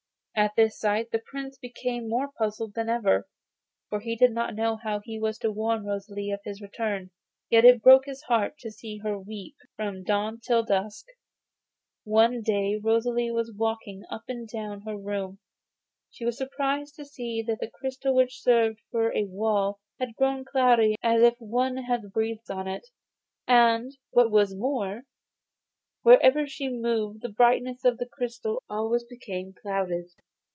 At 0.33 0.55
this 0.55 0.79
sight 0.79 1.11
the 1.11 1.19
Prince 1.19 1.59
became 1.59 2.09
more 2.09 2.31
puzzled 2.35 2.73
than 2.73 2.89
ever, 2.89 3.27
for 3.89 3.99
he 3.99 4.15
did 4.15 4.31
not 4.31 4.55
know 4.55 4.75
how 4.77 4.99
he 5.03 5.19
was 5.19 5.37
to 5.39 5.51
warn 5.51 5.85
Rosalie 5.85 6.31
of 6.31 6.39
his 6.43 6.61
return. 6.61 7.11
Yet 7.51 7.63
it 7.65 7.83
broke 7.83 8.05
his 8.05 8.23
heart 8.23 8.57
to 8.59 8.71
see 8.71 8.99
her 8.99 9.19
weeping 9.19 9.53
from 9.75 10.03
dawn 10.03 10.39
till 10.39 10.63
dark. 10.63 10.93
One 12.05 12.41
day, 12.41 12.73
as 12.77 12.83
Rosalie 12.83 13.29
was 13.29 13.53
walking 13.55 14.03
up 14.09 14.23
and 14.29 14.47
down 14.47 14.81
her 14.81 14.97
room, 14.97 15.37
she 16.09 16.25
was 16.25 16.39
surprised 16.39 16.95
to 16.95 17.05
see 17.05 17.43
that 17.43 17.59
the 17.59 17.69
crystal 17.69 18.15
which 18.15 18.41
served 18.41 18.79
for 18.89 19.13
a 19.13 19.25
wall 19.25 19.79
had 19.99 20.15
grown 20.15 20.43
cloudy, 20.43 20.95
as 21.03 21.21
if 21.21 21.37
some 21.37 21.51
one 21.51 21.77
had 21.77 22.11
breathed 22.13 22.49
on 22.49 22.67
it, 22.67 22.87
and, 23.47 23.95
what 24.09 24.31
was 24.31 24.55
more, 24.55 25.03
wherever 26.01 26.47
she 26.47 26.67
moved 26.67 27.21
the 27.21 27.29
brightness 27.29 27.85
of 27.85 27.99
the 27.99 28.05
crystal 28.11 28.63
always 28.67 29.03
became 29.03 29.53
clouded. 29.61 30.09